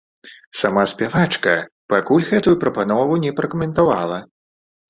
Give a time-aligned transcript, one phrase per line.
[0.61, 1.53] Сама спявачка
[1.95, 4.19] пакуль гэтую прапанову не пракаментавала.